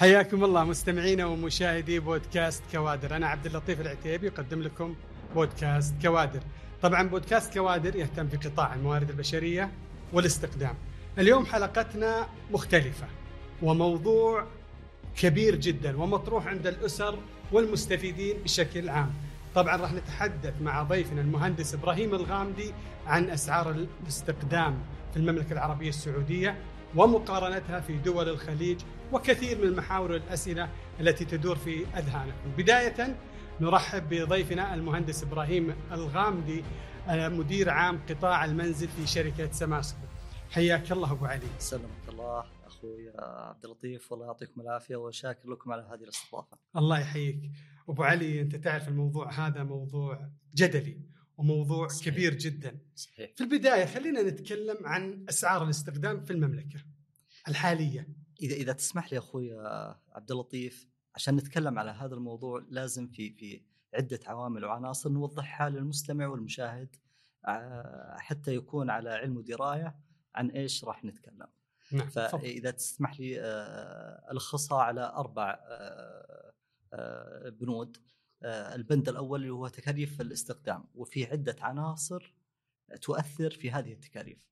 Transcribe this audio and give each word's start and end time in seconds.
حياكم 0.00 0.44
الله 0.44 0.64
مستمعينا 0.64 1.26
ومشاهدي 1.26 1.98
بودكاست 1.98 2.62
كوادر. 2.72 3.16
أنا 3.16 3.26
عبد 3.26 3.46
اللطيف 3.46 3.80
العتيبي 3.80 4.26
يقدم 4.26 4.62
لكم 4.62 4.94
بودكاست 5.34 5.94
كوادر. 6.02 6.40
طبعا 6.82 7.08
بودكاست 7.08 7.54
كوادر 7.54 7.96
يهتم 7.96 8.28
في 8.28 8.36
قطاع 8.36 8.74
الموارد 8.74 9.10
البشرية 9.10 9.70
والاستقدام 10.12 10.74
اليوم 11.18 11.46
حلقتنا 11.46 12.26
مختلفة 12.50 13.06
وموضوع 13.62 14.46
كبير 15.16 15.54
جدا 15.54 15.96
ومطروح 16.02 16.46
عند 16.46 16.66
الأسر 16.66 17.18
والمستفيدين 17.52 18.36
بشكل 18.44 18.88
عام. 18.88 19.10
طبعا 19.54 19.76
راح 19.76 19.92
نتحدث 19.92 20.54
مع 20.62 20.82
ضيفنا 20.82 21.20
المهندس 21.20 21.74
إبراهيم 21.74 22.14
الغامدي 22.14 22.72
عن 23.06 23.30
أسعار 23.30 23.70
الاستقدام 23.70 24.78
في 25.12 25.16
المملكة 25.16 25.52
العربية 25.52 25.88
السعودية 25.88 26.56
ومقارنتها 26.96 27.80
في 27.80 27.98
دول 27.98 28.28
الخليج 28.28 28.80
وكثير 29.12 29.58
من 29.58 29.64
المحاور 29.64 30.12
والأسئلة 30.12 30.68
التي 31.00 31.24
تدور 31.24 31.56
في 31.56 31.86
أذهانكم. 31.86 32.50
بداية 32.58 33.16
نرحب 33.60 34.08
بضيفنا 34.08 34.74
المهندس 34.74 35.22
إبراهيم 35.22 35.74
الغامدي 35.92 36.64
مدير 37.08 37.70
عام 37.70 38.00
قطاع 38.08 38.44
المنزل 38.44 38.88
في 38.88 39.06
شركة 39.06 39.50
سماسكو. 39.50 40.00
حياك 40.50 40.92
الله 40.92 41.12
أبو 41.12 41.26
علي. 41.26 41.46
سلمك 41.58 42.08
الله 42.08 42.44
أخوي 42.66 43.12
عبد 43.18 43.64
اللطيف 43.64 44.12
والله 44.12 44.26
يعطيكم 44.26 44.60
العافية 44.60 44.96
وشاكر 44.96 45.50
لكم 45.50 45.72
على 45.72 45.82
هذه 45.82 46.02
الاستضافة. 46.02 46.58
الله 46.76 46.98
يحييك. 46.98 47.40
أبو 47.88 48.02
علي 48.02 48.40
أنت 48.40 48.56
تعرف 48.56 48.88
الموضوع 48.88 49.32
هذا 49.32 49.62
موضوع 49.62 50.28
جدلي 50.54 51.00
وموضوع 51.40 51.88
صحيح. 51.88 52.14
كبير 52.14 52.34
جدا. 52.34 52.78
صحيح. 52.94 53.30
في 53.36 53.40
البداية 53.44 53.84
خلينا 53.84 54.22
نتكلم 54.22 54.86
عن 54.86 55.26
أسعار 55.28 55.64
الاستخدام 55.64 56.24
في 56.24 56.32
المملكة 56.32 56.80
الحالية. 57.48 58.08
إذا 58.42 58.54
إذا 58.54 58.72
تسمح 58.72 59.12
لي 59.12 59.18
أخوي 59.18 59.52
عبد 60.12 60.30
اللطيف 60.30 60.88
عشان 61.14 61.36
نتكلم 61.36 61.78
على 61.78 61.90
هذا 61.90 62.14
الموضوع 62.14 62.64
لازم 62.68 63.08
في 63.08 63.32
في 63.32 63.62
عدة 63.94 64.20
عوامل 64.26 64.64
وعناصر 64.64 65.10
نوضحها 65.10 65.68
للمستمع 65.68 66.26
والمشاهد 66.26 66.96
حتى 68.16 68.54
يكون 68.54 68.90
على 68.90 69.10
علم 69.10 69.36
ودراية 69.36 69.98
عن 70.34 70.50
إيش 70.50 70.84
راح 70.84 71.04
نتكلم. 71.04 71.46
نعم. 71.92 72.08
فإذا 72.08 72.70
تسمح 72.70 73.20
لي 73.20 73.40
ألخصها 74.32 74.82
على 74.82 75.12
أربع 75.16 75.58
بنود 77.50 77.96
البند 78.44 79.08
الأول 79.08 79.40
اللي 79.40 79.52
هو 79.52 79.68
تكاليف 79.68 80.20
الاستخدام 80.20 80.84
وفي 80.94 81.24
عدة 81.24 81.56
عناصر 81.60 82.34
تؤثر 83.02 83.50
في 83.50 83.70
هذه 83.70 83.92
التكاليف. 83.92 84.50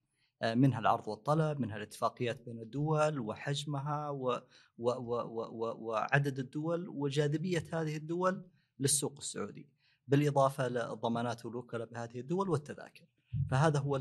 منها 0.54 0.78
العرض 0.78 1.08
والطلب 1.08 1.60
منها 1.60 1.76
الاتفاقيات 1.76 2.42
بين 2.42 2.58
الدول 2.58 3.18
وحجمها 3.18 4.10
و 4.10 4.40
و 4.78 4.90
و 4.90 5.20
و 5.30 5.86
وعدد 5.86 6.38
الدول 6.38 6.88
وجاذبية 6.88 7.64
هذه 7.72 7.96
الدول 7.96 8.44
للسوق 8.78 9.14
السعودي. 9.18 9.68
بالإضافة 10.08 10.68
للضمانات 10.68 11.46
والوكلاء 11.46 11.88
بهذه 11.88 12.20
الدول 12.20 12.48
والتذاكر. 12.50 13.04
فهذا 13.50 13.78
هو 13.78 13.96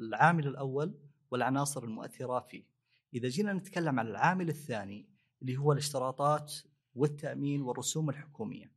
العامل 0.00 0.46
الأول 0.46 0.94
والعناصر 1.30 1.84
المؤثرة 1.84 2.40
فيه. 2.40 2.64
إذا 3.14 3.28
جينا 3.28 3.52
نتكلم 3.52 4.00
عن 4.00 4.06
العامل 4.06 4.48
الثاني 4.48 5.08
اللي 5.42 5.56
هو 5.56 5.72
الاشتراطات 5.72 6.52
والتأمين 6.94 7.62
والرسوم 7.62 8.10
الحكومية. 8.10 8.72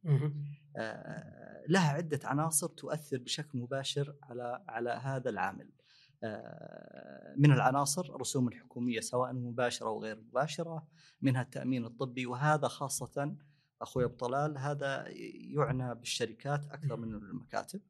لها 1.67 1.89
عدة 1.89 2.19
عناصر 2.23 2.67
تؤثر 2.67 3.17
بشكل 3.17 3.57
مباشر 3.59 4.15
على 4.23 4.63
على 4.67 4.89
هذا 4.89 5.29
العامل. 5.29 5.69
آه، 6.23 7.33
من 7.37 7.51
العناصر 7.51 8.15
الرسوم 8.15 8.47
الحكومية 8.47 8.99
سواء 8.99 9.33
مباشرة 9.33 9.87
أو 9.87 10.03
غير 10.03 10.21
مباشرة 10.21 10.87
منها 11.21 11.41
التأمين 11.41 11.85
الطبي 11.85 12.25
وهذا 12.25 12.67
خاصة 12.67 13.35
أخوي 13.81 14.05
أبو 14.05 14.15
طلال 14.15 14.57
هذا 14.57 15.05
يعنى 15.57 15.95
بالشركات 15.95 16.65
أكثر 16.65 16.97
من 16.97 17.13
المكاتب. 17.13 17.81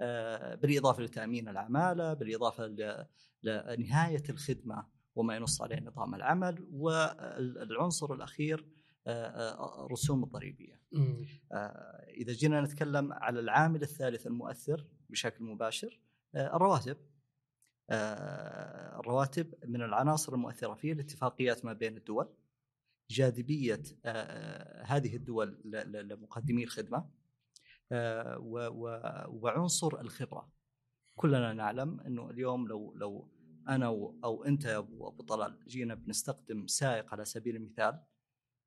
آه، 0.00 0.54
بالإضافة 0.54 1.02
لتأمين 1.02 1.48
العمالة 1.48 2.14
بالإضافة 2.14 2.66
لنهايه 3.42 4.22
الخدمة 4.30 4.86
وما 5.14 5.36
ينص 5.36 5.62
عليه 5.62 5.80
نظام 5.80 6.14
العمل 6.14 6.66
والعنصر 6.72 8.14
الأخير 8.14 8.66
الرسوم 9.06 10.20
آه، 10.20 10.24
الضريبية. 10.24 10.80
إذا 12.08 12.32
جينا 12.32 12.60
نتكلم 12.60 13.12
على 13.12 13.40
العامل 13.40 13.82
الثالث 13.82 14.26
المؤثر 14.26 14.86
بشكل 15.10 15.44
مباشر 15.44 16.00
الرواتب. 16.34 16.96
آه، 17.90 19.00
الرواتب 19.00 19.54
من 19.64 19.82
العناصر 19.82 20.34
المؤثرة 20.34 20.74
فيه 20.74 20.92
الاتفاقيات 20.92 21.64
ما 21.64 21.72
بين 21.72 21.96
الدول 21.96 22.28
جاذبية 23.10 23.82
آه، 24.04 24.82
هذه 24.82 25.16
الدول 25.16 25.60
لمقدمي 25.64 26.64
الخدمة 26.64 27.10
آه، 27.92 28.38
وعنصر 29.28 30.00
الخبرة. 30.00 30.52
كلنا 31.16 31.52
نعلم 31.52 32.00
إنه 32.00 32.30
اليوم 32.30 32.68
لو 32.68 32.94
لو 32.94 33.28
أنا 33.68 33.86
أو 34.24 34.44
أنت 34.44 34.64
يا 34.64 34.78
أبو 34.78 35.08
أبو 35.08 35.22
طلال 35.22 35.58
جينا 35.66 35.94
بنستخدم 35.94 36.66
سائق 36.66 37.12
على 37.12 37.24
سبيل 37.24 37.56
المثال 37.56 38.02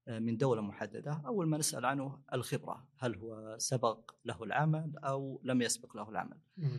من 0.08 0.38
دولة 0.38 0.62
محددة 0.62 1.22
اول 1.26 1.48
ما 1.48 1.58
نسأل 1.58 1.86
عنه 1.86 2.20
الخبرة 2.34 2.88
هل 2.98 3.16
هو 3.16 3.56
سبق 3.60 4.12
له 4.26 4.44
العمل 4.44 4.98
أو 4.98 5.42
لم 5.44 5.62
يسبق 5.62 5.98
له 5.98 6.10
العمل. 6.10 6.38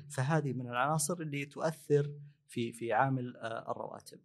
فهذه 0.09 0.53
من 0.53 0.67
العناصر 0.69 1.21
اللي 1.21 1.45
تؤثر 1.45 2.13
في 2.49 2.73
في 2.73 2.93
عامل 2.93 3.37
آه، 3.37 3.71
الرواتب. 3.71 4.21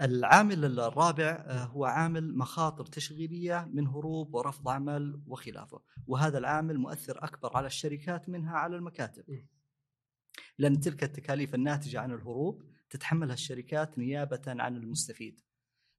العامل 0.00 0.80
الرابع 0.80 1.24
آه، 1.24 1.64
هو 1.64 1.84
عامل 1.84 2.36
مخاطر 2.36 2.86
تشغيلية 2.86 3.70
من 3.72 3.86
هروب 3.86 4.34
ورفض 4.34 4.68
عمل 4.68 5.22
وخلافه. 5.26 5.80
وهذا 6.06 6.38
العامل 6.38 6.78
مؤثر 6.78 7.24
أكبر 7.24 7.56
على 7.56 7.66
الشركات 7.66 8.28
منها 8.28 8.56
على 8.56 8.76
المكاتب. 8.76 9.24
لأن 10.58 10.80
تلك 10.80 11.04
التكاليف 11.04 11.54
الناتجة 11.54 12.00
عن 12.00 12.12
الهروب 12.12 12.62
تتحملها 12.90 13.34
الشركات 13.34 13.98
نيابة 13.98 14.42
عن 14.46 14.76
المستفيد. 14.76 15.40
آه، 15.40 15.43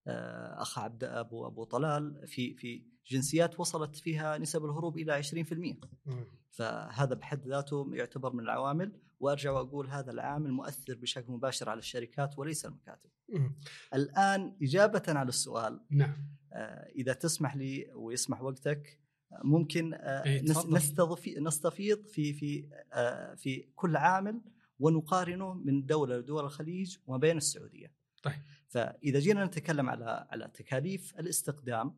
أخ 0.07 0.79
عبد 0.79 1.03
أبو 1.03 1.47
أبو 1.47 1.63
طلال 1.63 2.27
في 2.27 2.53
في 2.53 2.83
جنسيات 3.07 3.59
وصلت 3.59 3.95
فيها 3.95 4.37
نسب 4.37 4.65
الهروب 4.65 4.97
إلى 4.97 5.23
20% 5.23 5.87
فهذا 6.51 7.15
بحد 7.15 7.47
ذاته 7.47 7.89
يعتبر 7.93 8.33
من 8.33 8.39
العوامل 8.39 8.99
وأرجع 9.19 9.51
وأقول 9.51 9.89
هذا 9.89 10.11
العامل 10.11 10.51
مؤثر 10.51 10.95
بشكل 10.95 11.31
مباشر 11.31 11.69
على 11.69 11.79
الشركات 11.79 12.39
وليس 12.39 12.65
المكاتب. 12.65 13.09
الآن 13.93 14.57
إجابة 14.61 15.03
على 15.07 15.29
السؤال 15.29 15.79
نعم. 15.89 16.15
آه، 16.53 16.89
إذا 16.95 17.13
تسمح 17.13 17.55
لي 17.55 17.91
ويسمح 17.95 18.41
وقتك 18.41 18.99
ممكن 19.43 19.93
آه، 19.93 20.23
إيه، 20.25 20.41
نستفيض 21.39 22.05
في 22.05 22.33
في 22.33 22.69
في 23.37 23.67
كل 23.75 23.95
عامل 23.95 24.41
ونقارنه 24.79 25.53
من 25.53 25.85
دولة 25.85 26.17
لدول 26.17 26.43
الخليج 26.43 26.97
وما 27.07 27.17
بين 27.17 27.37
السعودية. 27.37 28.04
طيب 28.25 28.41
فإذا 28.67 29.19
جينا 29.19 29.45
نتكلم 29.45 29.89
على 29.89 30.27
على 30.31 30.47
تكاليف 30.47 31.19
الاستخدام 31.19 31.95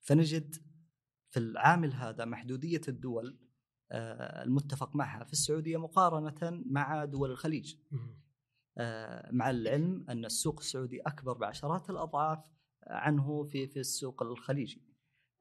فنجد 0.00 0.56
في 1.30 1.38
العامل 1.38 1.94
هذا 1.94 2.24
محدودية 2.24 2.80
الدول 2.88 3.38
آه، 3.92 4.42
المتفق 4.42 4.96
معها 4.96 5.24
في 5.24 5.32
السعودية 5.32 5.76
مقارنة 5.76 6.62
مع 6.66 7.04
دول 7.04 7.30
الخليج. 7.30 7.76
آه، 8.78 9.30
مع 9.32 9.50
العلم 9.50 10.06
أن 10.08 10.24
السوق 10.24 10.60
السعودي 10.60 11.00
أكبر 11.00 11.32
بعشرات 11.32 11.90
الأضعاف 11.90 12.50
عنه 12.86 13.44
في 13.44 13.66
في 13.66 13.80
السوق 13.80 14.22
الخليجي. 14.22 14.82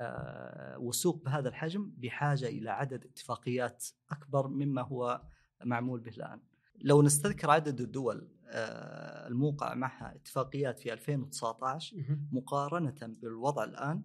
آه، 0.01 0.77
وسوق 0.77 1.23
بهذا 1.23 1.49
الحجم 1.49 1.91
بحاجة 1.97 2.47
إلى 2.47 2.69
عدد 2.69 3.05
اتفاقيات 3.05 3.87
أكبر 4.11 4.47
مما 4.47 4.81
هو 4.81 5.21
معمول 5.65 5.99
به 5.99 6.11
الآن. 6.11 6.41
لو 6.81 7.01
نستذكر 7.01 7.51
عدد 7.51 7.81
الدول 7.81 8.27
آه، 8.51 9.27
الموقع 9.27 9.73
معها 9.73 10.15
اتفاقيات 10.15 10.79
في 10.79 10.93
2019 10.93 11.97
مقارنة 12.31 12.95
بالوضع 13.01 13.63
الآن 13.63 14.03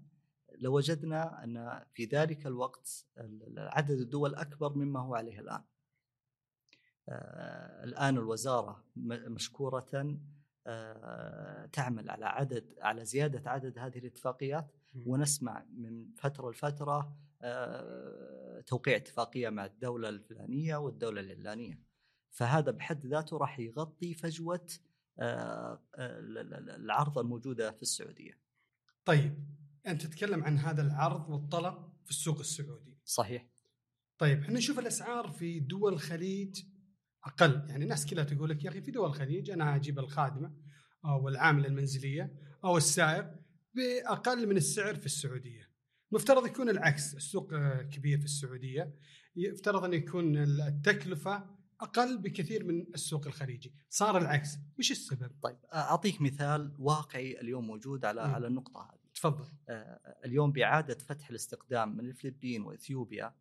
لوجدنا 0.58 1.44
أن 1.44 1.84
في 1.92 2.04
ذلك 2.04 2.46
الوقت 2.46 3.06
عدد 3.56 4.00
الدول 4.00 4.34
أكبر 4.34 4.74
مما 4.74 5.00
هو 5.00 5.14
عليه 5.14 5.40
الآن. 5.40 5.62
آه، 7.08 7.84
الآن 7.84 8.16
الوزارة 8.16 8.84
مشكورة 9.06 10.18
آه، 10.66 11.66
تعمل 11.66 12.10
على 12.10 12.26
عدد 12.26 12.74
على 12.78 13.04
زيادة 13.04 13.50
عدد 13.50 13.78
هذه 13.78 13.98
الاتفاقيات 13.98 14.72
ونسمع 15.06 15.64
من 15.74 16.14
فترة 16.14 16.50
لفترة 16.50 17.16
توقيع 18.66 18.96
اتفاقية 18.96 19.48
مع 19.48 19.64
الدولة 19.64 20.08
الفلانية 20.08 20.76
والدولة 20.76 21.20
العلانية 21.20 21.83
فهذا 22.34 22.70
بحد 22.70 23.06
ذاته 23.06 23.36
راح 23.36 23.60
يغطي 23.60 24.14
فجوة 24.14 24.66
آه، 25.18 25.82
آه، 25.94 26.20
العرض 26.76 27.18
الموجودة 27.18 27.70
في 27.70 27.82
السعودية. 27.82 28.40
طيب 29.04 29.46
أنت 29.86 30.06
تتكلم 30.06 30.44
عن 30.44 30.58
هذا 30.58 30.82
العرض 30.82 31.30
والطلب 31.30 31.74
في 32.04 32.10
السوق 32.10 32.38
السعودي. 32.38 32.98
صحيح. 33.04 33.46
طيب 34.18 34.42
إحنا 34.42 34.58
نشوف 34.58 34.78
الأسعار 34.78 35.28
في 35.28 35.60
دول 35.60 35.92
الخليج 35.92 36.62
أقل 37.24 37.64
يعني 37.68 37.84
الناس 37.84 38.06
كلها 38.06 38.24
تقول 38.24 38.50
لك 38.50 38.64
يا 38.64 38.70
أخي 38.70 38.80
في 38.80 38.90
دول 38.90 39.08
الخليج 39.08 39.50
أنا 39.50 39.76
أجيب 39.76 39.98
الخادمة 39.98 40.54
أو 41.04 41.28
العاملة 41.28 41.66
المنزلية 41.66 42.34
أو 42.64 42.76
السائق 42.76 43.30
بأقل 43.74 44.46
من 44.48 44.56
السعر 44.56 44.94
في 44.94 45.06
السعودية 45.06 45.70
مفترض 46.12 46.46
يكون 46.46 46.68
العكس 46.68 47.14
السوق 47.14 47.54
كبير 47.80 48.18
في 48.18 48.24
السعودية 48.24 48.94
يفترض 49.36 49.84
أن 49.84 49.94
يكون 49.94 50.36
التكلفة 50.36 51.54
أقل 51.80 52.18
بكثير 52.18 52.64
من 52.64 52.86
السوق 52.94 53.26
الخليجي. 53.26 53.74
صار 53.90 54.18
العكس. 54.18 54.58
وش 54.78 54.90
السبب؟ 54.90 55.30
طيب 55.42 55.56
أعطيك 55.74 56.20
مثال 56.20 56.76
واقعي 56.78 57.40
اليوم 57.40 57.66
موجود 57.66 58.04
على 58.04 58.28
مم. 58.28 58.34
على 58.34 58.46
النقطة 58.46 58.82
هذه. 58.82 58.98
تفضل. 59.14 59.44
آه، 59.68 60.16
اليوم 60.24 60.52
بإعادة 60.52 60.98
فتح 60.98 61.30
الاستقدام 61.30 61.96
من 61.96 62.06
الفلبين 62.06 62.62
وإثيوبيا 62.62 63.34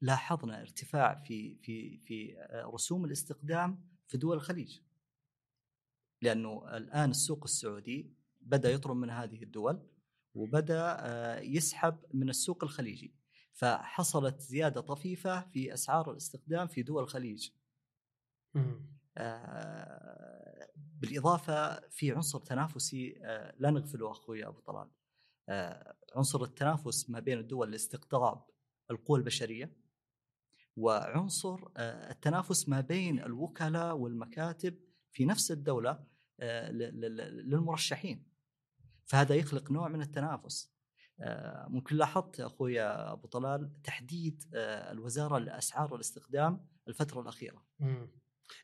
لاحظنا 0.00 0.60
ارتفاع 0.60 1.14
في 1.14 1.56
في 1.56 1.98
في 1.98 2.36
رسوم 2.74 3.04
الاستقدام 3.04 3.84
في 4.06 4.18
دول 4.18 4.36
الخليج. 4.36 4.80
لأنه 6.22 6.76
الآن 6.76 7.10
السوق 7.10 7.44
السعودي 7.44 8.12
بدأ 8.40 8.70
يطرم 8.70 8.96
من 8.96 9.10
هذه 9.10 9.42
الدول 9.42 9.82
وبدأ 10.34 11.00
يسحب 11.42 11.98
من 12.14 12.28
السوق 12.28 12.64
الخليجي. 12.64 13.14
فحصلت 13.54 14.40
زيادة 14.40 14.80
طفيفة 14.80 15.40
في 15.40 15.74
أسعار 15.74 16.10
الاستخدام 16.10 16.66
في 16.66 16.82
دول 16.82 17.02
الخليج. 17.02 17.50
آه، 19.16 20.68
بالإضافة 21.00 21.88
في 21.88 22.12
عنصر 22.12 22.38
تنافسي 22.38 23.18
آه، 23.22 23.54
لا 23.58 23.70
نغفله 23.70 24.10
أخوي 24.10 24.46
أبو 24.46 24.60
طلال. 24.60 24.90
آه، 25.48 25.96
عنصر 26.16 26.42
التنافس 26.42 27.10
ما 27.10 27.20
بين 27.20 27.38
الدول 27.38 27.70
لاستقطاب 27.70 28.46
القوى 28.90 29.18
البشرية 29.18 29.76
وعنصر 30.76 31.60
التنافس 31.78 32.68
ما 32.68 32.80
بين 32.80 33.20
الوكلاء 33.20 33.96
والمكاتب 33.96 34.78
في 35.12 35.24
نفس 35.24 35.52
الدولة 35.52 36.04
للمرشحين. 36.40 38.26
فهذا 39.06 39.34
يخلق 39.34 39.70
نوع 39.70 39.88
من 39.88 40.02
التنافس. 40.02 40.73
ممكن 41.68 41.96
لاحظت 41.96 42.40
أخوي 42.40 42.80
أبو 42.82 43.26
طلال 43.26 43.82
تحديد 43.82 44.44
آه، 44.54 44.92
الوزارة 44.92 45.38
لأسعار 45.38 45.94
الاستخدام 45.94 46.66
الفترة 46.88 47.20
الأخيرة. 47.20 47.64
مم. 47.80 48.08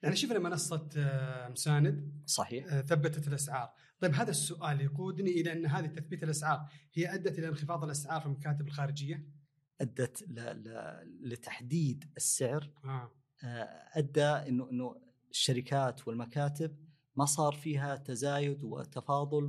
يعني 0.02 0.17
شفنا 0.17 0.38
منصة 0.38 0.88
آه، 0.97 1.49
مساند 1.49 2.23
صحيح. 2.26 2.73
آه، 2.73 2.81
ثبتت 2.81 3.29
الأسعار. 3.29 3.70
طيب 4.00 4.14
هذا 4.14 4.31
السؤال 4.31 4.81
يقودني 4.81 5.31
إلى 5.31 5.52
أن 5.52 5.67
هذه 5.67 5.87
تثبيت 5.87 6.23
الأسعار 6.23 6.69
هي 6.94 7.14
أدت 7.14 7.38
إلى 7.38 7.49
انخفاض 7.49 7.85
الأسعار 7.85 8.20
في 8.20 8.26
المكاتب 8.26 8.67
الخارجية؟ 8.67 9.29
أدت 9.81 10.23
ل... 10.23 10.41
ل... 10.41 11.31
لتحديد 11.32 12.12
السعر. 12.17 12.70
آه. 12.85 13.11
آه، 13.44 13.88
أدى 13.93 14.23
إنه 14.23 14.70
إنه 14.70 14.97
الشركات 15.31 16.08
والمكاتب 16.08 16.76
ما 17.17 17.25
صار 17.25 17.52
فيها 17.52 17.97
تزايد 17.97 18.64
وتفاضل 18.64 19.44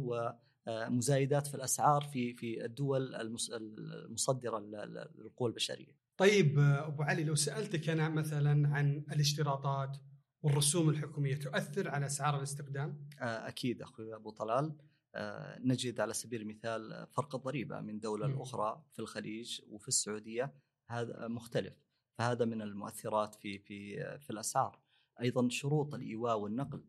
ومزايدات 0.67 1.47
في 1.47 1.55
الأسعار 1.55 2.01
في 2.01 2.33
في 2.33 2.65
الدول 2.65 3.15
المصدرة 3.15 4.59
لل- 4.59 5.09
للقوى 5.15 5.49
البشرية. 5.49 5.97
طيب 6.17 6.59
آه، 6.59 6.87
أبو 6.87 7.03
علي 7.03 7.23
لو 7.23 7.35
سألتك 7.35 7.89
أنا 7.89 8.09
مثلا 8.09 8.67
عن 8.69 9.03
الاشتراطات 9.11 9.97
والرسوم 10.43 10.89
الحكومية 10.89 11.35
تؤثر 11.35 11.89
على 11.89 12.05
أسعار 12.05 12.37
الاستخدام؟ 12.37 13.09
آه، 13.19 13.47
أكيد 13.47 13.81
أخوي 13.81 14.15
أبو 14.15 14.29
طلال 14.31 14.75
آه، 15.15 15.59
نجد 15.59 15.99
على 15.99 16.13
سبيل 16.13 16.41
المثال 16.41 17.07
فرق 17.11 17.35
الضريبه 17.35 17.79
من 17.79 17.99
دولة. 17.99 18.27
لأخرى 18.27 18.85
في 18.93 18.99
الخليج 18.99 19.61
وفي 19.69 19.87
السعودية 19.87 20.53
هذا 20.89 21.27
مختلف 21.27 21.73
فهذا 22.17 22.45
من 22.45 22.61
المؤثرات 22.61 23.35
في 23.35 23.59
في 23.59 23.95
في 24.19 24.29
الأسعار 24.29 24.79
أيضا 25.21 25.49
شروط 25.49 25.93
الإيواء 25.93 26.39
والنقل 26.39 26.83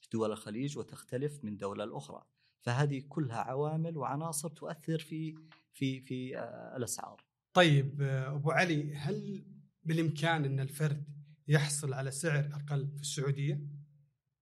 في 0.00 0.08
دول 0.12 0.32
الخليج 0.32 0.78
وتختلف 0.78 1.44
من 1.44 1.56
دولة 1.56 1.84
لأخرى 1.84 2.22
فهذه 2.60 3.02
كلها 3.08 3.36
عوامل 3.38 3.96
وعناصر 3.96 4.48
تؤثر 4.48 4.98
في 4.98 5.34
في 5.72 6.00
في 6.00 6.38
آه، 6.38 6.76
الأسعار. 6.76 7.22
طيب 7.52 8.02
آه، 8.02 8.34
أبو 8.34 8.50
علي 8.50 8.94
هل 8.94 9.44
بالإمكان 9.84 10.44
أن 10.44 10.60
الفرد 10.60 11.04
يحصل 11.48 11.92
على 11.94 12.10
سعر 12.10 12.50
أقل 12.52 12.88
في 12.96 13.00
السعودية؟ 13.02 13.60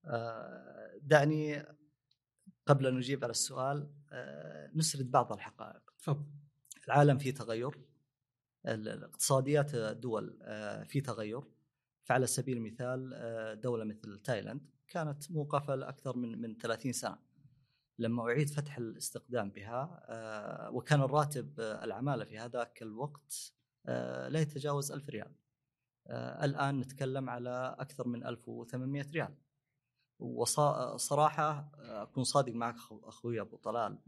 آه، 0.05 0.97
دعني 1.01 1.63
قبل 2.65 2.87
أن 2.87 2.95
نجيب 2.95 3.23
على 3.23 3.31
السؤال 3.31 3.91
نسرد 4.75 5.11
بعض 5.11 5.31
الحقائق. 5.33 5.81
تفضل. 5.99 6.25
العالم 6.87 7.17
فيه 7.17 7.33
تغير 7.33 7.71
ال- 8.65 8.87
الاقتصاديات 8.89 9.75
الدول 9.75 10.37
في 10.85 11.01
تغير. 11.01 11.41
فعلى 12.03 12.27
سبيل 12.27 12.57
المثال 12.57 13.61
دولة 13.61 13.83
مثل 13.83 14.19
تايلاند 14.19 14.61
كانت 14.87 15.31
موقفة 15.31 15.75
لأكثر 15.75 16.17
من 16.17 16.41
من 16.41 16.57
30 16.57 16.91
سنة. 16.93 17.17
لما 17.99 18.23
أعيد 18.23 18.49
فتح 18.49 18.77
الاستخدام 18.77 19.49
بها 19.49 20.05
آه، 20.09 20.69
وكان 20.71 21.01
الراتب 21.01 21.59
آه، 21.59 21.83
العمالة 21.83 22.25
في 22.25 22.39
هذاك 22.39 22.81
الوقت 22.81 23.53
آه، 23.85 24.27
لا 24.27 24.39
يتجاوز 24.39 24.91
ألف 24.91 25.09
ريال. 25.09 25.31
الآن 26.43 26.79
نتكلم 26.79 27.29
على 27.29 27.75
أكثر 27.79 28.07
من 28.07 28.25
1800 28.25 29.05
ريال. 29.11 29.35
وصراحة 30.19 31.71
أكون 31.79 32.23
صادق 32.23 32.53
معك 32.53 32.75
أخو- 32.75 33.07
أخوي 33.07 33.41
أبو 33.41 33.57
طلال. 33.57 33.99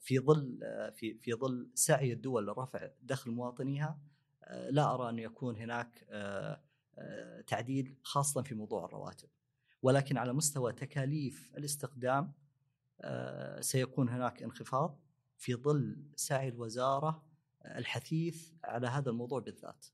في 0.00 0.18
ظل 0.18 0.58
في 0.94 1.14
في 1.18 1.32
ظل 1.34 1.70
سعي 1.74 2.12
الدول 2.12 2.46
لرفع 2.46 2.88
دخل 3.02 3.30
مواطنيها 3.30 3.98
لا 4.70 4.94
أرى 4.94 5.08
أن 5.08 5.18
يكون 5.18 5.56
هناك 5.56 6.06
تعديل 7.46 7.96
خاصة 8.02 8.42
في 8.42 8.54
موضوع 8.54 8.84
الرواتب. 8.84 9.28
ولكن 9.82 10.16
على 10.16 10.32
مستوى 10.32 10.72
تكاليف 10.72 11.52
الاستخدام 11.56 12.32
سيكون 13.60 14.08
هناك 14.08 14.42
انخفاض 14.42 15.00
في 15.38 15.54
ظل 15.54 16.04
سعي 16.16 16.48
الوزارة 16.48 17.26
الحثيث 17.64 18.52
على 18.64 18.86
هذا 18.86 19.10
الموضوع 19.10 19.40
بالذات. 19.40 19.86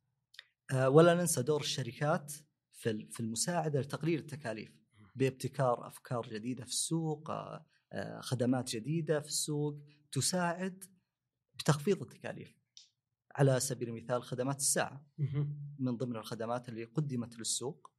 ولا 0.74 1.14
ننسى 1.14 1.42
دور 1.42 1.60
الشركات 1.60 2.32
في 2.72 3.06
في 3.10 3.20
المساعدة 3.20 3.80
لتقليل 3.80 4.18
التكاليف 4.18 4.78
بابتكار 5.14 5.86
أفكار 5.86 6.28
جديدة 6.28 6.64
في 6.64 6.70
السوق 6.70 7.30
آه، 7.30 8.20
خدمات 8.20 8.70
جديدة 8.70 9.20
في 9.20 9.28
السوق 9.28 9.78
تساعد 10.12 10.84
بتخفيض 11.54 12.02
التكاليف. 12.02 12.58
على 13.36 13.60
سبيل 13.60 13.88
المثال 13.88 14.22
خدمات 14.22 14.56
الساعة. 14.56 15.06
من 15.78 15.96
ضمن 15.96 16.16
الخدمات 16.16 16.68
اللي 16.68 16.84
قدمت 16.84 17.38
للسوق. 17.38 17.90
آه، 17.90 17.97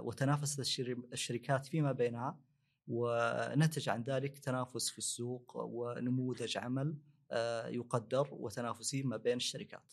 وتنافست 0.00 0.60
الشر- 0.60 1.02
الشركات 1.12 1.66
فيما 1.66 1.92
بينها 1.92 2.38
ونتج 2.86 3.88
عن 3.88 4.02
ذلك 4.02 4.38
تنافس 4.38 4.90
في 4.90 4.98
السوق 4.98 5.52
ونموذج 5.56 6.58
عمل 6.58 6.96
آه، 7.32 7.66
يقدر 7.66 8.28
وتنافسي 8.32 9.02
ما 9.02 9.16
بين 9.16 9.36
الشركات 9.36 9.92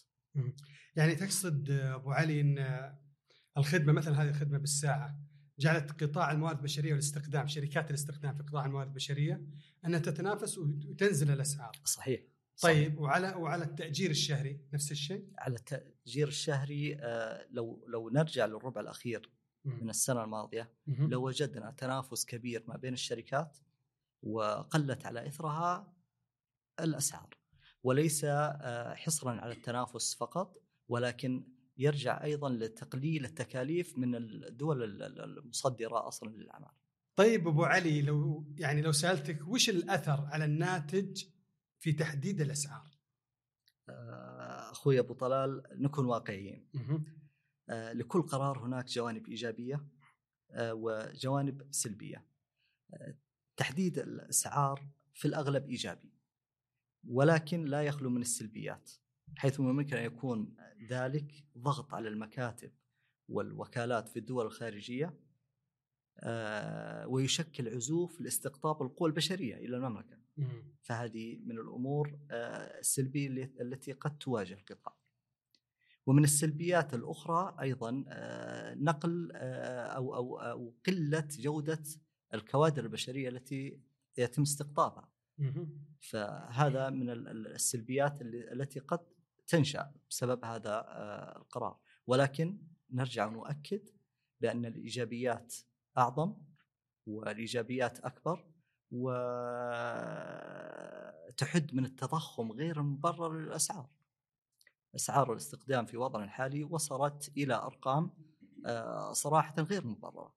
يعني 0.95 1.15
تقصد 1.15 1.69
آه، 1.71 1.95
أبو 1.95 2.11
علي 2.11 2.41
إن 2.41 2.57
آه، 2.57 2.99
الخدمة 3.57 3.93
مثلا 3.93 4.23
هذه 4.23 4.29
الخدمة 4.29 4.57
بالساعة 4.57 5.19
جعلت 5.59 6.03
قطاع 6.03 6.31
الموارد 6.31 6.57
البشرية 6.57 6.91
والاستخدام 6.91 7.47
شركات 7.47 7.89
الاستخدام 7.89 8.35
في 8.35 8.43
قطاع 8.43 8.65
الموارد 8.65 8.87
البشرية 8.87 9.41
أنها 9.85 9.99
تتنافس 9.99 10.57
وتنزل 10.57 11.31
الأسعار. 11.31 11.71
صحيح 11.83 12.21
طيب 12.61 12.99
وعلى 12.99 13.29
وعلى 13.35 13.63
التأجير 13.63 14.09
الشهري 14.09 14.61
نفس 14.73 14.91
الشيء؟ 14.91 15.25
على 15.37 15.55
التأجير 15.55 16.27
الشهري 16.27 16.95
آه، 16.99 17.47
لو 17.51 17.85
لو 17.87 18.09
نرجع 18.09 18.45
للربع 18.45 18.81
الأخير 18.81 19.29
من 19.67 19.89
السنة 19.89 20.23
الماضية 20.23 20.73
مهم. 20.87 21.09
لو 21.09 21.27
وجدنا 21.27 21.71
تنافس 21.71 22.25
كبير 22.25 22.63
ما 22.67 22.77
بين 22.77 22.93
الشركات 22.93 23.57
وقلت 24.23 25.05
على 25.05 25.27
إثرها 25.27 25.93
الأسعار 26.79 27.37
وليس 27.83 28.21
آه، 28.25 28.93
حصرا 28.93 29.31
على 29.41 29.51
التنافس 29.53 30.15
فقط 30.15 30.61
ولكن 30.87 31.47
يرجع 31.77 32.23
أيضا 32.23 32.49
لتقليل 32.49 33.25
التكاليف 33.25 33.97
من 33.97 34.15
الدول 34.15 34.83
ال- 34.83 35.03
ال- 35.03 35.37
المصدرة 35.39 36.07
أصلا 36.07 36.29
للأعمال. 36.29 36.71
طيب 37.15 37.47
أبو 37.47 37.63
علي 37.63 38.01
لو 38.01 38.45
يعني 38.57 38.81
لو 38.81 38.91
سألتك 38.91 39.47
وش 39.47 39.69
الأثر 39.69 40.25
على 40.25 40.45
الناتج 40.45 41.23
في 41.79 41.91
تحديد 41.93 42.41
الأسعار؟ 42.41 42.97
آه، 43.89 44.71
أخوي 44.71 44.99
أبو 44.99 45.13
طلال 45.13 45.63
نكون 45.71 46.05
واقعيين. 46.05 46.69
آه، 47.69 47.93
لكل 47.93 48.21
قرار 48.21 48.59
هناك 48.59 48.85
جوانب 48.85 49.27
إيجابية 49.27 49.87
آه، 50.51 50.73
وجوانب 50.73 51.67
سلبية. 51.71 52.25
آه، 52.93 53.15
تحديد 53.57 53.99
الأسعار 53.99 54.87
في 55.13 55.25
الأغلب 55.25 55.69
إيجابي 55.69 56.13
ولكن 57.07 57.65
لا 57.65 57.83
يخلو 57.83 58.09
من 58.09 58.21
السلبيات 58.21 58.91
حيث 59.35 59.59
ممكن 59.59 59.97
أن 59.97 60.05
يكون 60.05 60.55
ذلك 60.89 61.45
ضغط 61.57 61.93
على 61.93 62.07
المكاتب 62.07 62.71
والوكالات 63.29 64.09
في 64.09 64.19
الدول 64.19 64.45
الخارجية 64.45 65.19
ويشكل 67.07 67.75
عزوف 67.75 68.21
لاستقطاب 68.21 68.81
القوى 68.81 69.09
البشرية 69.09 69.55
إلى 69.55 69.77
المملكة 69.77 70.17
مم. 70.37 70.75
فهذه 70.81 71.39
من 71.45 71.59
الأمور 71.59 72.19
السلبية 72.31 73.53
التي 73.61 73.91
قد 73.91 74.17
تواجه 74.17 74.53
القطاع. 74.53 74.97
ومن 76.07 76.23
السلبيات 76.23 76.93
الأخرى 76.93 77.55
أيضا 77.61 78.05
آه، 78.07 78.73
نقل 78.73 79.31
آه، 79.35 79.85
أو 79.87 80.15
أو 80.15 80.37
أو 80.39 80.73
قلة 80.87 81.27
جودة 81.31 81.83
الكوادر 82.33 82.83
البشرية 82.83 83.29
التي 83.29 83.81
يتم 84.17 84.41
استقطابها. 84.41 85.09
فهذا 85.99 86.89
من 86.89 87.09
ال- 87.09 87.27
ال- 87.27 87.47
السلبيات 87.47 88.21
التي 88.21 88.79
قد 88.79 88.99
تنشأ 89.47 89.91
بسبب 90.09 90.45
هذا 90.45 90.73
آه، 90.87 91.37
القرار 91.37 91.79
ولكن 92.07 92.57
نرجع 92.91 93.25
ونؤكد 93.27 93.89
بأن 94.41 94.65
الإيجابيات 94.65 95.55
أعظم 95.97 96.35
والإيجابيات 97.05 97.99
أكبر 97.99 98.45
وتحد 101.27 101.75
من 101.75 101.85
التضخم 101.85 102.51
غير 102.51 102.79
المبرر 102.79 103.39
للأسعار. 103.39 103.89
أسعار 104.95 105.31
الاستخدام 105.31 105.85
في 105.85 105.97
وضعنا 105.97 106.25
الحالي 106.25 106.63
وصلت 106.63 107.31
إلى 107.37 107.53
أرقام 107.53 108.11
آه، 108.65 109.11
صراحة 109.11 109.55
غير 109.61 109.87
مبرره. 109.87 110.33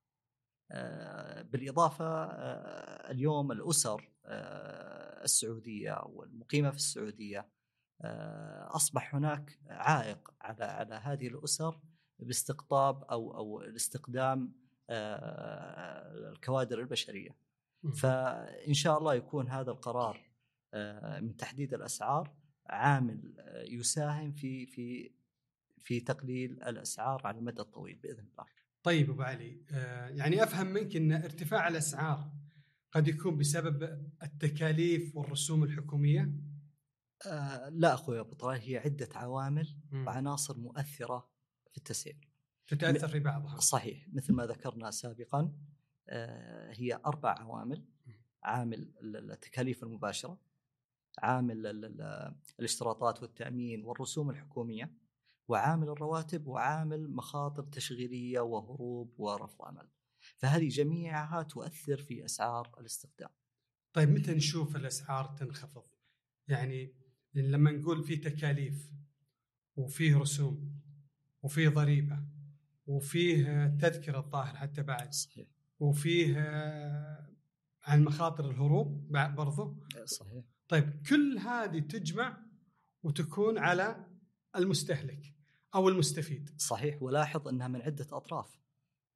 آه، 0.73 1.42
بالإضافة 1.42 2.25
آه، 2.25 3.11
اليوم 3.11 3.52
الأسر 3.52 4.11
السعودية 5.25 6.02
والمقيمة 6.07 6.71
في 6.71 6.76
السعودية 6.76 7.49
أصبح 8.66 9.14
هناك 9.14 9.59
عائق 9.69 10.35
على 10.40 10.64
على 10.64 10.95
هذه 10.95 11.28
الأسر 11.28 11.80
باستقطاب 12.19 13.04
أو 13.04 13.37
أو 13.37 13.61
الاستخدام 13.61 14.52
آه، 14.90 16.30
الكوادر 16.30 16.80
البشرية. 16.80 17.37
فإن 17.97 18.75
شاء 18.75 18.99
الله 18.99 19.14
يكون 19.14 19.49
هذا 19.49 19.71
القرار 19.71 20.30
من 21.21 21.37
تحديد 21.37 21.75
الأسعار 21.75 22.33
عامل 22.71 23.35
آه، 23.39 23.62
يساهم 23.62 24.33
في 24.33 24.67
في 24.67 25.11
في 25.79 26.00
تقليل 26.00 26.50
الأسعار 26.62 27.27
على 27.27 27.39
المدى 27.39 27.61
الطويل 27.61 27.97
بإذن 27.97 28.19
الله. 28.33 28.45
طيب 28.83 29.11
أبو 29.11 29.23
علي 29.23 29.62
آه، 29.71 30.09
يعني 30.09 30.43
أفهم 30.43 30.67
منك 30.67 30.97
إن 30.97 31.12
ارتفاع 31.12 31.69
الأسعار 31.69 32.33
قد 32.93 33.09
يكون 33.09 33.37
بسبب 33.39 33.83
التكاليف 34.23 35.17
والرسوم 35.17 35.65
الحكومية 35.65 36.33
آه، 37.27 37.69
لا 37.69 37.95
أخوي 37.95 38.21
أبو 38.21 38.35
طلال 38.35 38.61
هي 38.61 38.77
عدة 38.79 39.09
عوامل 39.15 39.77
مم. 39.91 40.07
وعناصر 40.07 40.59
مؤثرة 40.59 41.31
في 41.71 41.77
التسعير. 41.79 42.29
تتأثر 42.69 43.09
في 43.09 43.19
بعضها 43.21 43.61
صحيح 43.61 44.09
مثل 44.12 44.33
ما 44.33 44.47
ذكرنا 44.47 44.91
سابقا 44.91 45.53
آه، 46.09 46.73
هي 46.73 47.00
أربع 47.07 47.31
عوامل 47.39 47.85
عامل 48.43 48.93
ال- 49.03 49.31
التكاليف 49.31 49.83
المباشرة 49.83 50.39
عامل 51.25 51.67
ال- 51.67 51.85
ال- 51.85 52.35
الاشتراطات 52.59 53.23
والتأمين 53.23 53.85
والرسوم 53.85 54.31
الحكومية 54.31 54.93
وعامل 55.49 55.89
الرواتب 55.89 56.47
وعامل 56.47 57.11
مخاطر 57.11 57.62
تشغيلية 57.62 58.41
وهروب 58.41 59.15
ورفض 59.19 59.62
عمل. 59.62 59.89
فهذه 60.37 60.69
جميعها 60.69 61.43
تؤثر 61.43 61.97
في 62.03 62.25
أسعار 62.25 62.75
الاستخدام. 62.81 63.29
طيب 63.93 64.09
متى 64.09 64.35
نشوف 64.35 64.77
الأسعار 64.77 65.27
تنخفض؟ 65.27 65.85
يعني 66.49 66.95
لما 67.35 67.71
نقول 67.71 68.05
في 68.05 68.17
تكاليف 68.17 68.91
وفيه 69.77 70.17
رسوم 70.17 70.81
وفيه 71.43 71.69
ضريبة 71.69 72.25
وفيه 72.87 73.67
تذكرة 73.67 74.19
الظاهر 74.19 74.57
حتى 74.57 74.83
بعد 74.83 75.12
صحيح. 75.12 75.49
وفيه 75.81 76.37
عن 77.83 78.05
مخاطر 78.05 78.50
الهروب 78.50 79.09
برضو؟ 79.12 79.77
صحيح. 80.05 80.45
طيب 80.71 81.03
كل 81.09 81.39
هذه 81.39 81.79
تجمع 81.79 82.43
وتكون 83.03 83.59
على 83.59 84.07
المستهلك 84.57 85.35
أو 85.75 85.89
المستفيد. 85.89 86.61
صحيح 86.61 87.03
ولاحظ 87.03 87.49
أنها 87.49 87.69
من 87.69 87.83
عدة 87.83 88.07
أطراف. 88.12 88.61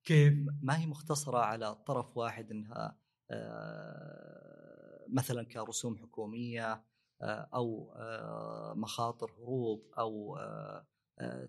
كيف؟ 0.05 0.35
ما 0.63 0.79
هي 0.79 0.87
مختصرة 0.87 1.39
على 1.39 1.75
طرف 1.75 2.17
واحد 2.17 2.51
إنها 2.51 2.99
آه، 3.31 5.07
مثلا 5.09 5.43
كرسوم 5.43 5.99
حكومية 5.99 6.85
آه، 7.23 7.49
أو 7.55 7.95
آه، 7.97 8.75
مخاطر 8.77 9.33
هروب 9.33 9.91
أو 9.99 10.39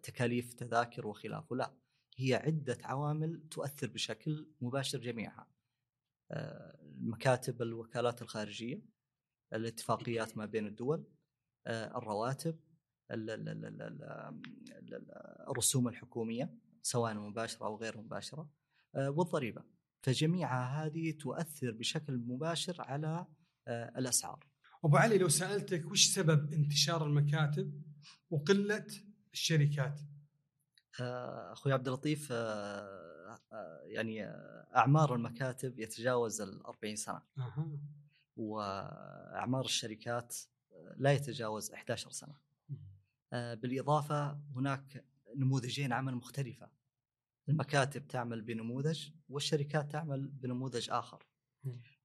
تكاليف 0.04 0.54
تذاكر 0.54 1.08
وخلافه 1.08 1.56
لا 1.56 1.74
هي 2.18 2.34
عدة 2.34 2.78
عوامل 2.84 3.48
تؤثر 3.52 3.88
بشكل 3.88 4.48
مباشر 4.62 5.00
جميعها. 5.00 5.48
المكاتب 6.32 7.62
الوكالات 7.62 8.22
الخارجية 8.22 8.95
الاتفاقيات 9.56 10.38
ما 10.38 10.46
بين 10.46 10.68
الدول 10.68 11.08
آه، 11.68 11.98
الرواتب 11.98 12.60
ال- 13.12 13.30
ال- 13.30 13.50
ال- 13.50 13.66
ال- 13.66 13.82
ال- 13.82 14.94
ال- 14.94 15.12
الرسوم 15.50 15.88
الحكومية 15.88 16.54
سواء 16.82 17.14
مباشرة 17.14 17.66
أو 17.66 17.76
غير 17.78 17.98
مباشرة 17.98 18.50
آه، 18.96 19.10
والضريبة. 19.10 19.64
فجميعها 20.02 20.86
هذه 20.86 21.12
تؤثر 21.12 21.72
بشكل 21.72 22.18
مباشر 22.18 22.82
على 22.82 23.26
آه، 23.68 23.94
الأسعار. 24.00 24.46
أبو 24.86 24.98
علي 24.98 25.18
لو 25.18 25.30
سألتك 25.30 25.86
وش 25.92 26.06
سبب 26.06 26.54
انتشار 26.54 27.06
المكاتب 27.06 27.82
وقلة 28.30 28.86
الشركات؟ 29.34 30.00
أخوي 31.52 31.74
عبد 31.74 31.88
اللطيف 31.88 32.30
يعني 33.86 34.26
أعمار 34.76 35.16
المكاتب 35.16 35.80
يتجاوز 35.80 36.42
ال 36.42 36.66
40 36.66 36.96
سنة. 36.96 37.22
أها. 37.38 37.78
وأعمار 38.38 39.66
الشركات 39.66 40.36
آه، 40.74 40.96
لا 40.98 41.12
يتجاوز 41.12 41.72
11 41.72 42.12
سنة. 42.12 42.36
آه، 43.34 43.54
بالإضافة 43.54 44.40
هناك 44.56 45.06
نموذجين 45.36 45.94
عمل 45.94 46.16
مختلفة. 46.16 46.70
المكاتب 47.50 48.08
تعمل 48.08 48.42
بنموذج 48.42 49.10
والشركات 49.30 49.92
تعمل 49.92 50.28
بنموذج 50.28 50.90
آخر. 50.90 51.24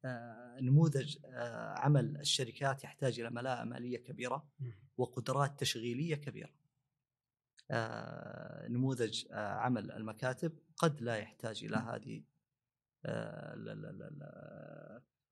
آه، 0.05 0.61
نموذج 0.61 1.19
عمل 1.77 2.17
الشركات 2.17 2.85
يحتاج 2.85 3.21
إلى 3.21 3.31
ملاءة 3.31 3.65
مالية 3.65 3.99
كبيرة 3.99 4.49
وقدرات 4.97 5.61
تشغيلية 5.61 6.15
كبيرة. 6.15 6.53
نموذج 8.69 9.27
عمل 9.33 9.93
المكاتب 9.93 10.59
قد 10.77 11.03
لا 11.03 11.17
يحتاج 11.17 11.65
إلى 11.65 11.77
هذه 11.77 12.23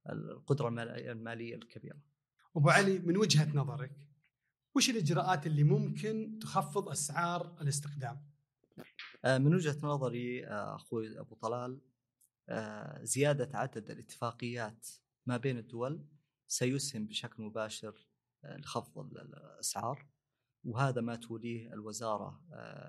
ال- 0.08 0.12
ال- 0.12 0.24
ال- 0.24 0.30
ال- 0.30 0.36
القدرة 0.36 0.68
المال- 0.68 0.88
المالية 0.88 1.54
الكبيرة. 1.54 1.98
أبو 2.56 2.70
علي 2.70 2.98
من 2.98 3.16
وجهة 3.16 3.56
نظرك 3.56 4.08
وش 4.76 4.90
الإجراءات 4.90 5.46
اللي 5.46 5.62
ممكن 5.64 6.38
تخفض 6.42 6.88
أسعار 6.88 7.56
الاستخدام؟ 7.62 8.28
آه، 9.24 9.38
من 9.38 9.54
وجهة 9.54 9.76
نظري 9.82 10.46
آه، 10.46 10.74
أخوي 10.76 11.20
أبو 11.20 11.34
طلال 11.34 11.80
آه، 12.48 13.04
زيادة 13.04 13.58
عدد 13.58 13.90
الاتفاقيات 13.90 14.86
ما 15.26 15.36
بين 15.36 15.58
الدول 15.58 16.06
سيسهم 16.46 17.06
بشكل 17.06 17.42
مباشر 17.42 18.06
لخفض 18.44 18.98
ال- 18.98 19.20
ال- 19.20 19.34
الأسعار 19.34 20.06
وهذا 20.64 21.00
ما 21.00 21.16
توليه 21.16 21.72
الوزارة 21.72 22.42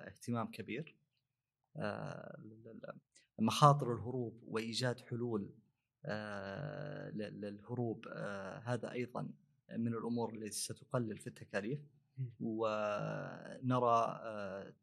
اهتمام 0.08 0.52
كبير. 0.52 0.96
مخاطر 3.40 3.94
الهروب 3.94 4.44
وإيجاد 4.44 5.00
حلول 5.00 5.54
للهروب 7.14 8.06
آه، 8.08 8.58
هذا 8.60 8.92
أيضا 8.92 9.32
من 9.78 9.94
الأمور 9.94 10.34
التي 10.34 10.52
ستقلل 10.60 11.18
في 11.18 11.28
التكاليف. 11.28 11.80
ونرى 12.40 14.20
آه، 14.24 14.74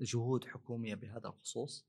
جهود 0.00 0.44
حكومية 0.44 0.94
بهذا 0.94 1.28
الخصوص. 1.28 1.86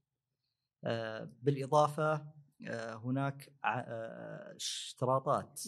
آه، 0.84 1.32
بالإضافة 1.42 2.34
آه، 2.68 2.96
هناك 2.96 3.54
آه، 3.66 4.56
اشتراطات 4.56 5.62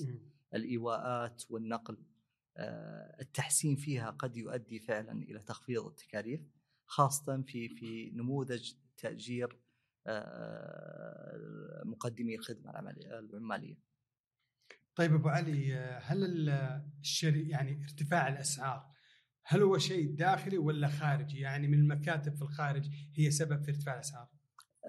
الإيواءات 0.53 1.43
والنقل 1.49 1.97
آه، 2.57 3.21
التحسين 3.21 3.75
فيها 3.75 4.09
قد 4.09 4.37
يؤدي 4.37 4.79
فعلا 4.79 5.11
إلى 5.11 5.39
تخفيض 5.39 5.85
التكاليف 5.85 6.41
خاصة 6.85 7.41
في 7.41 7.69
في 7.69 8.09
نموذج 8.09 8.73
تأجير 8.97 9.49
آه، 9.53 9.57
مقدمي 11.85 12.35
الخدمة 12.35 12.71
العملية- 12.71 13.13
العماليه. 13.13 13.77
طيب 14.95 15.13
أبو 15.13 15.29
علي 15.29 15.75
هل 16.03 16.23
ال- 16.23 16.83
الشري 16.99 17.49
يعني 17.49 17.83
ارتفاع 17.83 18.27
الأسعار 18.27 18.91
هل 19.43 19.61
هو 19.61 19.77
شيء 19.77 20.15
داخلي 20.15 20.57
ولا 20.57 20.87
خارجي؟ 20.87 21.39
يعني 21.39 21.67
من 21.67 21.79
المكاتب 21.79 22.35
في 22.35 22.41
الخارج 22.41 22.89
هي 23.15 23.31
سبب 23.31 23.61
في 23.63 23.71
ارتفاع 23.71 23.93
الأسعار؟ 23.93 24.27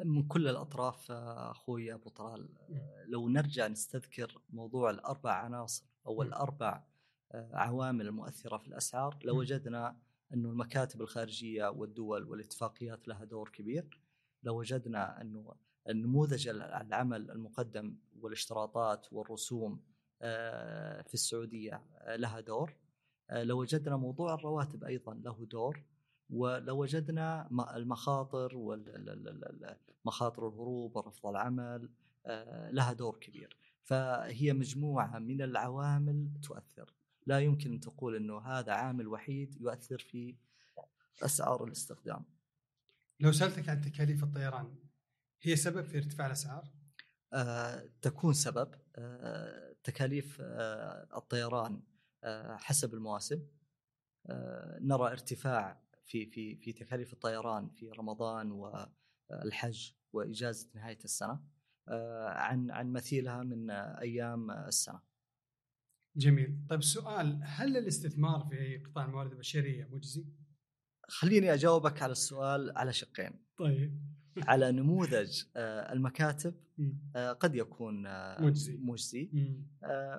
من 0.04 0.26
كل 0.26 0.48
الأطراف 0.48 1.10
آه، 1.10 1.50
أخوي 1.50 1.94
أبو 1.94 2.08
طلال 2.10 2.54
آه، 2.70 3.04
لو 3.08 3.28
نرجع 3.28 3.66
نستذكر 3.66 4.42
موضوع 4.50 4.90
الأربع 4.90 5.32
عناصر 5.32 5.84
أو. 6.06 6.22
الأربع 6.22 6.84
آه، 7.32 7.50
عوامل 7.56 8.06
المؤثره 8.06 8.56
في 8.56 8.68
الأسعار 8.68 9.18
لوجدنا 9.24 9.96
أنه 10.34 10.48
المكاتب 10.50 11.00
الخارجية 11.02 11.66
والدول 11.70 12.24
والاتفاقيات 12.24 13.08
لها 13.08 13.24
دور 13.24 13.48
كبير 13.48 14.00
لوجدنا 14.46 15.20
أنه 15.20 15.54
النموذج 15.88 16.48
العمل 16.48 17.30
المقدم 17.30 17.96
والاشتراطات 18.20 19.06
والرسوم 19.12 19.80
آه، 20.22 21.02
في 21.02 21.14
السعودية 21.14 21.82
آه، 21.98 22.16
لها 22.16 22.40
دور. 22.40 22.76
آه، 23.30 23.42
لوجدنا 23.42 23.96
موضوع 23.96 24.34
الرواتب 24.34 24.84
أيضا 24.84 25.14
له 25.14 25.46
دور. 25.50 25.82
ولوجدنا 26.30 27.48
المخاطر 27.76 28.56
ومخاطر 30.04 30.48
الهروب 30.48 30.96
ورفض 30.96 31.26
العمل 31.26 31.90
لها 32.70 32.92
دور 32.92 33.16
كبير. 33.16 33.56
فهي 33.82 34.52
مجموعة 34.52 35.18
من 35.18 35.42
العوامل 35.42 36.30
تؤثر. 36.42 36.94
لا 37.26 37.40
يمكن 37.40 37.72
أن 37.72 37.80
تقول 37.80 38.16
أنه 38.16 38.38
هذا 38.38 38.72
عامل 38.72 39.08
وحيد 39.08 39.60
يؤثر 39.60 39.98
في 39.98 40.36
أسعار 41.22 41.64
الاستخدام. 41.64 42.24
لو 43.20 43.32
سألتك 43.32 43.68
عن 43.68 43.80
تكاليف 43.80 44.24
الطيران 44.24 44.78
هي 45.42 45.56
سبب 45.56 45.84
في 45.84 45.98
ارتفاع 45.98 46.26
الأسعار؟ 46.26 46.72
آه 47.32 47.90
تكون 48.02 48.32
سبب 48.34 48.74
آه 48.96 49.76
تكاليف 49.84 50.38
آه 50.40 51.08
الطيران 51.16 51.82
آه 52.24 52.56
حسب 52.56 52.94
المواسم 52.94 53.46
آه 54.26 54.78
نرى 54.80 55.12
ارتفاع 55.12 55.82
في 56.04 56.26
في 56.26 56.56
في 56.56 56.72
تكاليف 56.72 57.12
الطيران 57.12 57.70
في 57.70 57.90
رمضان 57.90 58.50
والحج 58.52 59.90
وإجازة 60.12 60.68
نهاية 60.74 60.98
السنة 61.04 61.40
آه 61.88 62.28
عن 62.28 62.70
عن 62.70 62.92
مثيلها 62.92 63.42
من 63.42 63.70
أيام 63.70 64.50
السنة. 64.50 65.00
جميل، 66.16 66.66
طيب 66.70 66.82
سؤال 66.82 67.40
هل 67.42 67.76
الاستثمار 67.76 68.48
في 68.50 68.78
قطاع 68.78 69.04
الموارد 69.04 69.32
البشرية 69.32 69.84
مجزي؟ 69.84 70.26
خليني 71.08 71.54
أجاوبك 71.54 72.02
على 72.02 72.12
السؤال 72.12 72.78
على 72.78 72.92
شقين. 72.92 73.32
طيب. 73.58 74.16
على 74.42 74.72
نموذج 74.72 75.44
آه، 75.56 75.92
المكاتب 75.92 76.54
آه، 77.16 77.32
قد 77.32 77.54
يكون 77.54 78.06
آه، 78.06 78.42
مجزي, 78.42 78.76
مجزي. 78.76 79.30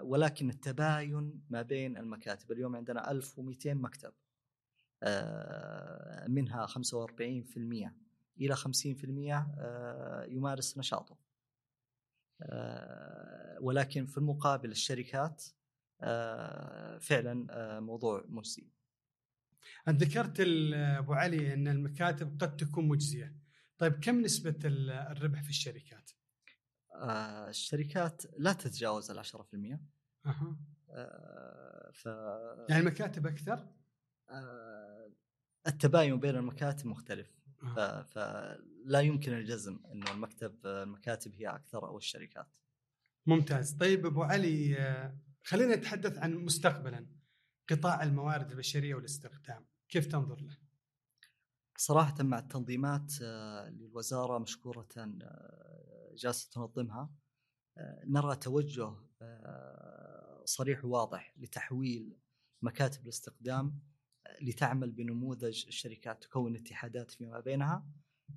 ولكن 0.02 0.50
التباين 0.50 1.42
ما 1.50 1.62
بين 1.62 1.98
المكاتب. 1.98 2.52
اليوم 2.52 2.76
عندنا 2.76 3.12
1200 3.12 3.74
مكتب. 3.74 4.14
منها 6.28 6.66
45% 6.66 7.94
إلى 8.42 8.56
50% 8.56 9.48
يمارس 10.30 10.78
نشاطه. 10.78 11.18
ولكن 13.62 14.06
في 14.06 14.18
المقابل 14.18 14.72
الشركات 14.72 15.44
فعلا 17.00 17.48
موضوع 17.80 18.26
مجزي. 18.28 18.68
ذكرت 19.90 20.40
أبو 20.74 21.14
علي 21.14 21.54
إن 21.54 21.68
المكاتب 21.68 22.38
قد 22.42 22.56
تكون 22.56 22.88
مجزية 22.88 23.36
طيب 23.78 24.00
كم 24.00 24.22
نسبة 24.22 24.56
الربح 24.66 25.44
في 25.44 25.50
الشركات؟ 25.50 26.12
آه 26.96 27.50
الشركات 27.50 28.22
لا 28.38 28.54
تتجاوز 28.54 29.12
ال 29.12 29.26
10%. 29.26 29.38
أها 30.26 30.58
آه 30.90 31.92
ف 31.94 32.06
يعني 32.70 32.82
المكاتب 32.82 33.28
أكثر؟ 33.28 33.68
آه 34.30 35.12
التباين 35.68 36.20
بين 36.20 36.36
المكاتب 36.36 36.88
مختلف 36.88 37.38
آه. 37.64 38.02
فلا 38.02 39.00
يمكن 39.00 39.34
الجزم 39.34 39.80
انه 39.92 40.12
المكتب 40.12 40.66
المكاتب 40.66 41.36
هي 41.36 41.48
أكثر 41.48 41.88
أو 41.88 41.98
الشركات. 41.98 42.58
ممتاز، 43.26 43.74
طيب 43.74 44.06
أبو 44.06 44.24
علي 44.24 44.78
آه، 44.78 45.18
خلينا 45.44 45.76
نتحدث 45.76 46.18
عن 46.18 46.34
مستقبلا 46.34 47.08
قطاع 47.70 48.04
الموارد 48.04 48.52
البشرية 48.52 48.96
والاستخدام، 48.96 49.66
كيف 49.90 50.06
تنظر 50.06 50.42
له؟ 50.42 50.58
صراحة 51.78 52.24
مع 52.24 52.40
التنظيمات 52.40 53.14
آه، 53.22 53.70
للوزارة 53.70 54.38
مشكورة 54.38 54.88
آه، 54.98 56.14
جالسة 56.16 56.50
تنظمها 56.52 57.12
آه، 57.78 58.02
نرى 58.06 58.36
توجه 58.36 58.94
صريح 60.46 60.86
وواضح 60.86 61.34
لتحويل 61.38 62.18
مكاتب 62.62 63.04
الاستخدام 63.04 63.80
لتعمل 64.42 64.92
بنموذج 64.92 65.66
الشركات 65.68 66.24
تكون 66.24 66.56
اتحادات 66.56 67.12
فيما 67.12 67.40
بينها 67.40 67.86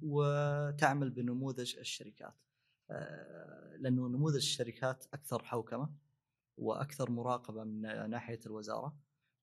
وتعمل 0.02 1.10
بنموذج 1.10 1.76
الشركات 1.78 2.34
لأنه 3.78 4.08
نموذج 4.08 4.36
الشركات 4.36 5.06
أكثر 5.14 5.44
حوكمة 5.44 5.94
وأكثر 6.56 7.10
مراقبة 7.10 7.64
من 7.64 8.10
ناحية 8.10 8.40
الوزارة 8.46 8.96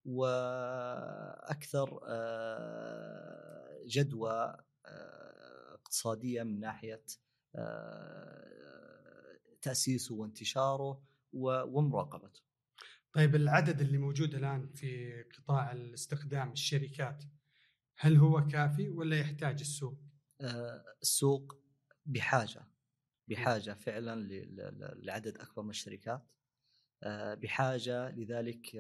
وأكثر 0.08 2.00
جدوى 3.88 4.58
آه، 4.86 5.74
اقتصادية 5.74 6.43
من 6.43 6.60
ناحية 6.60 7.04
آه، 7.56 9.38
تأسيسه 9.62 10.15
وانتشاره 10.15 11.04
ومراقبته. 11.34 12.41
طيب 13.13 13.36
العدد 13.36 13.82
اللي 13.82 13.98
موجود 13.98 14.36
الآن 14.36 14.67
في 14.74 15.24
قطاع 15.24 15.72
الاستخدام 15.72 16.52
الشركات 16.52 17.24
هل 17.98 18.17
هو 18.17 18.48
كافي 18.48 18.89
ولا 18.89 19.20
يحتاج 19.20 19.60
السوق؟ 19.60 20.00
آه، 20.41 20.84
السوق 21.02 21.58
بحاجة 22.06 22.67
بحاجة 23.28 23.74
فعلا 23.74 24.28
لعدد 24.96 25.38
أكبر 25.38 25.63
من 25.63 25.70
الشركات 25.70 26.28
بحاجة 27.41 28.10
لذلك 28.10 28.76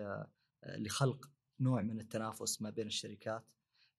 لخلق 0.65 1.29
نوع 1.59 1.81
من 1.81 1.99
التنافس 1.99 2.61
ما 2.61 2.69
بين 2.69 2.87
الشركات 2.87 3.45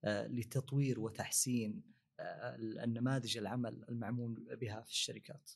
آه، 0.05 0.27
لتطوير 0.27 1.01
وتحسين 1.01 1.83
آه، 2.21 2.57
النماذج 2.57 3.39
العمل 3.39 3.85
المعمول 3.89 4.57
بها 4.57 4.83
في 4.83 4.91
الشركات. 4.91 5.51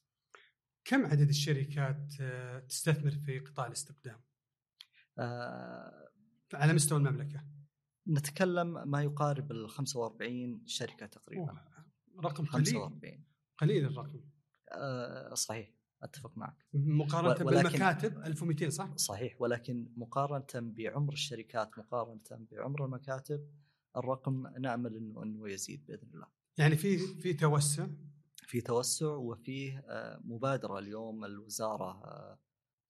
كم 0.84 1.06
عدد 1.06 1.28
الشركات 1.28 2.12
آه، 2.20 2.58
تستثمر 2.58 3.10
في 3.10 3.38
قطاع 3.38 3.66
الاستخدام؟ 3.66 4.20
على 6.54 6.72
مستوى 6.72 6.98
المملكة. 6.98 7.44
نتكلم 8.08 8.90
ما 8.90 9.02
يقارب 9.02 9.52
ال 9.52 9.70
45 9.70 10.66
شركة 10.66 11.06
تقريبا. 11.06 11.64
رقم 12.18 12.44
قليل 12.44 12.66
45 12.66 13.24
قليل 13.58 13.84
الرقم. 13.84 14.20
صحيح 15.34 15.70
أتفق 16.02 16.38
معك 16.38 16.56
مقارنة 16.74 17.50
بالمكاتب 17.50 18.18
1200 18.18 18.68
صح؟ 18.68 18.96
صحيح 18.96 19.40
ولكن 19.40 19.92
مقارنة 19.96 20.72
بعمر 20.72 21.12
الشركات 21.12 21.78
مقارنة 21.78 22.22
بعمر 22.30 22.84
المكاتب 22.84 23.48
الرقم 23.96 24.46
نأمل 24.46 24.96
انه 24.96 25.22
إنه 25.22 25.48
يزيد 25.48 25.86
بإذن 25.86 26.08
الله. 26.14 26.26
يعني 26.58 26.76
في 26.76 26.98
في 26.98 27.34
توسع 27.34 27.86
في 28.46 28.60
توسع 28.60 29.06
وفيه 29.06 29.84
آه، 29.88 30.20
مبادرة 30.24 30.78
اليوم 30.78 31.24
الوزارة 31.24 32.04
آه، 32.04 32.38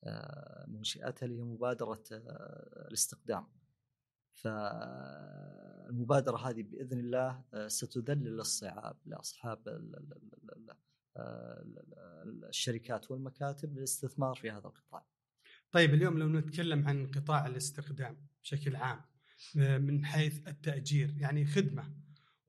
آه، 0.05 0.65
منشئتها 0.69 1.27
اللي 1.27 1.39
هي 1.39 1.43
مبادرة 1.43 2.03
الاستقدام. 2.89 3.47
فالمبادرة 4.33 5.89
هذه 6.37 6.63
بإذن 6.63 6.99
الله 6.99 7.45
ستذلل 7.69 8.41
الصعاب 8.41 8.97
لأصحاب 9.07 9.69
الشركات 12.49 13.11
والمكاتب 13.11 13.79
للاستثمار 13.79 14.35
في 14.35 14.51
هذا 14.51 14.67
القطاع. 14.67 15.07
طيب 15.73 15.95
اليوم 15.95 16.19
لو 16.19 16.29
نتكلم 16.29 16.89
عن 16.89 17.07
قطاع 17.07 17.47
الاستخدام 17.47 18.17
بشكل 18.43 18.77
عام 18.77 19.01
من 19.55 20.05
حيث 20.05 20.49
التأجير 20.49 21.15
يعني 21.19 21.47
خدمة 21.47 21.95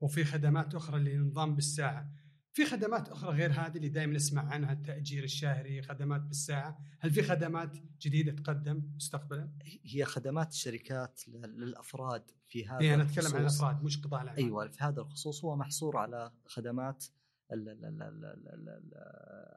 وفي 0.00 0.24
خدمات 0.24 0.74
أخرى 0.74 0.96
اللي 0.96 1.18
نظام 1.18 1.54
بالساعة 1.54 2.10
في 2.52 2.64
خدمات 2.64 3.08
أخرى 3.08 3.30
غير 3.30 3.52
هذه 3.52 3.76
اللي 3.76 3.88
دائما 3.88 4.12
نسمع 4.14 4.42
عنها 4.42 4.72
التأجير 4.72 5.24
الشهري 5.24 5.82
خدمات 5.82 6.20
بالساعة 6.20 6.78
هل 7.00 7.10
في 7.10 7.22
خدمات 7.22 7.76
جديدة 8.00 8.32
تقدم 8.32 8.82
مستقبلا؟ 8.96 9.50
هي 9.84 10.04
خدمات 10.04 10.52
الشركات 10.52 11.20
للأفراد 11.28 12.30
في 12.46 12.66
هذا 12.66 12.80
هي 12.80 12.94
أنا 12.94 13.02
أتكلم 13.02 13.34
عن 13.34 13.40
الأفراد 13.40 13.82
مش 13.82 14.00
قطاع 14.00 14.22
الأعمال 14.22 14.44
أيوة 14.44 14.68
في 14.68 14.84
هذا 14.84 15.00
الخصوص 15.00 15.44
هو 15.44 15.56
محصور 15.56 15.96
على 15.96 16.32
خدمات 16.46 17.04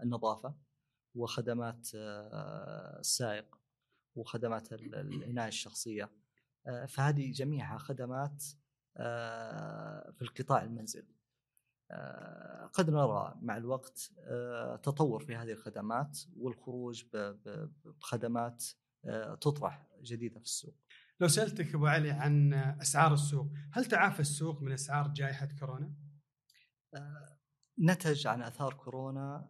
النظافة 0.04 0.56
وخدمات 1.16 1.90
آه، 1.96 3.00
السائق 3.00 3.60
وخدمات 4.16 4.74
العناية 4.74 5.48
الشخصية 5.48 6.12
آه، 6.68 6.86
فهذه 6.86 7.32
جميعها 7.32 7.78
خدمات 7.78 8.44
آه، 8.98 10.12
في 10.12 10.22
القطاع 10.22 10.64
المنزل 10.64 11.08
قد 12.74 12.90
نرى 12.90 13.36
مع 13.42 13.58
الوقت 13.58 14.12
تطور 14.84 15.24
في 15.24 15.36
هذه 15.36 15.52
الخدمات 15.52 16.20
والخروج 16.38 17.04
بخدمات 17.86 18.66
تطرح 19.42 19.88
جديدة 20.02 20.40
في 20.40 20.46
السوق. 20.46 20.76
لو 21.20 21.28
سألتك 21.28 21.76
أبو 21.76 21.88
علي 21.88 22.12
عن 22.12 22.54
أسعار 22.54 23.14
السوق، 23.14 23.48
هل 23.74 23.86
تعافى 23.86 24.20
السوق 24.20 24.62
من 24.62 24.72
أسعار 24.72 25.08
جائحة 25.08 25.48
كورونا؟ 25.60 25.94
نتج 27.80 28.28
عن 28.28 28.42
آثار 28.42 28.74
كورونا 28.74 29.50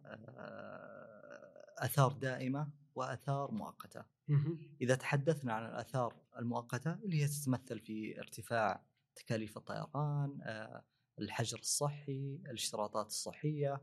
آثار 1.78 2.12
دائمة 2.12 2.70
وآثار 2.94 3.50
مؤقتة. 3.50 4.04
إذا 4.80 4.94
تحدثنا 4.94 5.52
عن 5.52 5.66
الآثار 5.66 6.14
المؤقتة 6.38 6.92
اللي 6.92 7.22
هي 7.22 7.28
تتمثل 7.28 7.80
في 7.80 8.18
ارتفاع 8.18 8.84
تكاليف 9.16 9.56
الطيران، 9.56 10.38
آه، 10.42 10.84
الحجر 11.18 11.58
الصحي، 11.58 12.40
الاشتراطات 12.46 13.06
الصحية، 13.06 13.80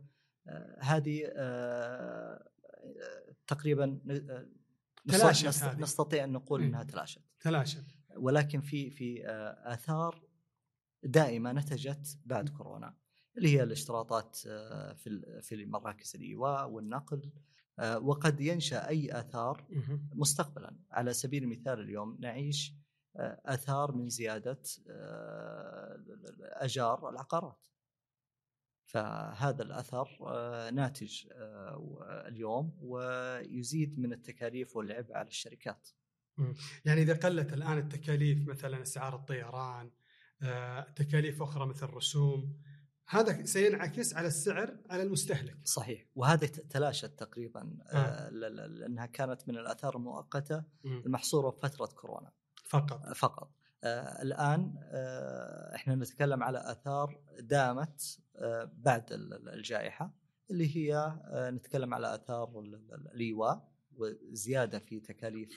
آه، 0.47 0.77
هذه 0.81 1.31
آه، 1.33 2.49
تقريبا 3.47 3.99
تلاشت 5.07 5.65
نستطيع 5.65 6.23
أن 6.23 6.31
نقول 6.31 6.63
إنها 6.63 6.83
تلاشت. 6.83 7.21
تلاشت. 7.39 7.83
ولكن 8.17 8.61
في 8.61 8.89
في 8.89 9.21
آثار 9.65 10.23
دائمة 11.03 11.51
نتجت 11.51 12.19
بعد 12.25 12.49
كورونا 12.49 12.97
اللي 13.37 13.49
هي 13.49 13.63
الاشتراطات 13.63 14.35
في 14.95 15.39
في 15.41 15.65
مراكز 15.65 16.15
الإيواء 16.15 16.69
والنقل 16.69 17.31
آه، 17.79 17.99
وقد 17.99 18.41
ينشأ 18.41 18.87
أي 18.87 19.19
آثار 19.19 19.67
مستقبلا. 20.13 20.75
على 20.91 21.13
سبيل 21.13 21.43
المثال 21.43 21.79
اليوم 21.79 22.17
نعيش 22.19 22.73
آه، 23.15 23.41
آثار 23.45 23.91
من 23.91 24.09
زيادة 24.09 24.61
آه، 24.89 26.03
أجار 26.41 27.09
العقارات. 27.09 27.67
فهذا 28.85 29.63
الأثر 29.63 30.07
ناتج 30.71 31.27
اليوم 32.27 32.77
ويزيد 32.81 33.99
من 33.99 34.13
التكاليف 34.13 34.75
والعبء 34.75 35.13
على 35.13 35.27
الشركات. 35.27 35.89
يعني 36.85 37.01
إذا 37.01 37.13
قلت 37.13 37.53
الآن 37.53 37.77
التكاليف 37.77 38.47
مثلا 38.47 38.81
أسعار 38.81 39.15
الطيران 39.15 39.91
تكاليف 40.95 41.41
أخرى 41.41 41.65
مثل 41.65 41.85
رسوم 41.85 42.61
هذا 43.07 43.45
سينعكس 43.45 44.13
على 44.13 44.27
السعر 44.27 44.77
على 44.89 45.03
المستهلك. 45.03 45.57
صحيح. 45.63 46.05
وهذه 46.15 46.45
تلاشت 46.45 47.19
تقريبا 47.19 47.77
آه. 47.91 47.95
آه. 47.97 48.29
لأنها 48.29 49.05
كانت 49.05 49.47
من 49.47 49.57
الآثار 49.57 49.95
المؤقتة 49.95 50.63
المحصورة 50.85 51.49
بفتره 51.49 51.85
كورونا. 51.85 52.31
فقط. 52.69 53.13
فقط. 53.15 53.51
آه 53.83 54.21
الآن 54.21 54.73
آه 54.83 55.75
إحنا 55.75 55.95
نتكلم 55.95 56.43
على 56.43 56.71
آثار 56.71 57.19
دامت 57.39 58.19
آه 58.35 58.71
بعد 58.77 59.05
الجائحة 59.53 60.13
اللي 60.51 60.77
هي 60.77 60.95
آه 60.97 61.49
نتكلم 61.51 61.93
على 61.93 62.15
آثار 62.15 62.59
الإيواء 63.13 63.71
وزيادة 63.97 64.79
في 64.79 64.99
تكاليف 64.99 65.49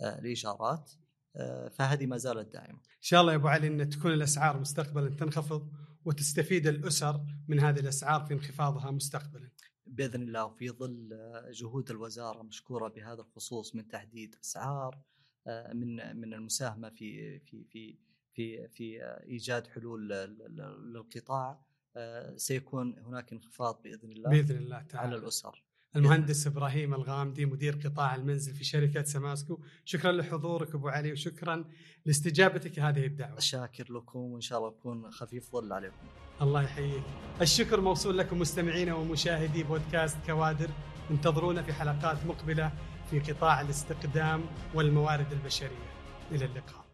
آه 0.00 0.18
الإيجارات 0.18 0.90
آه 1.36 1.68
فهذه 1.68 2.06
ما 2.06 2.16
زالت 2.16 2.52
دائمة. 2.52 2.78
إن 2.78 3.00
شاء 3.02 3.20
الله 3.20 3.32
يا 3.32 3.36
أبو 3.38 3.48
علي 3.48 3.66
إن 3.66 3.88
تكون 3.88 4.12
الأسعار 4.12 4.60
مستقبلا 4.60 5.16
تنخفض 5.16 5.72
وتستفيد 6.08 6.66
الأسر 6.66 7.24
من 7.48 7.60
هذه 7.60 7.80
الأسعار 7.80 8.24
في 8.24 8.34
انخفاضها 8.34 8.90
مستقبلا. 8.90 9.50
بإذن 9.86 10.22
الله 10.22 10.44
وفي 10.44 10.70
ظل 10.70 11.18
جهود 11.50 11.90
الوزارة 11.90 12.42
مشكورة 12.42 12.88
بهذا 12.88 13.20
الخصوص 13.20 13.74
من 13.74 13.88
تحديد 13.88 14.36
أسعار 14.44 15.02
آه، 15.46 15.72
من 15.72 16.16
من 16.16 16.34
المساهمة 16.34 16.90
في 16.90 17.38
في 17.38 17.64
في 17.64 17.98
في 18.32 18.68
في 18.68 19.02
إيجاد 19.04 19.66
حلول 19.66 20.08
للقطاع 20.08 21.60
آه، 21.96 22.36
سيكون 22.36 22.98
هناك 22.98 23.32
انخفاض 23.32 23.82
بإذن 23.82 24.12
الله 24.12 24.30
بإذن 24.30 24.56
الله 24.56 24.82
تعالى 24.82 25.08
على 25.08 25.16
الأسر. 25.16 25.64
المهندس 25.96 26.46
إبراهيم 26.46 26.94
الغامدي 26.94 27.46
مدير 27.46 27.80
قطاع 27.84 28.14
المنزل 28.14 28.54
في 28.54 28.64
شركة 28.64 29.02
سماسكو. 29.02 29.60
شكرا 29.84 30.12
لحضورك 30.12 30.74
أبو 30.74 30.88
علي 30.88 31.12
وشكرا 31.12 31.64
لاستجابتك 32.06 32.78
هذه 32.78 33.06
الدعوة. 33.06 33.40
شاكر 33.40 33.92
لكم 33.92 34.18
وإن 34.18 34.40
شاء 34.40 34.58
الله 34.58 34.70
اكون 34.70 35.10
خفيف 35.10 35.52
ظل 35.52 35.72
عليكم. 35.72 36.06
الله 36.42 36.62
يحييك. 36.62 37.02
الشكر 37.40 37.80
موصول 37.80 38.18
لكم 38.18 38.38
مستمعينا 38.38 38.94
ومشاهدي 38.94 39.62
بودكاست 39.62 40.16
كوادر 40.26 40.68
انتظرونا 41.10 41.62
في 41.62 41.72
حلقات 41.72 42.26
مقبلة 42.26 42.72
في 43.10 43.20
قطاع 43.20 43.60
الاستقدام 43.60 44.44
والموارد 44.74 45.32
البشرية. 45.32 45.88
إلى 46.32 46.44
اللقاء. 46.44 46.84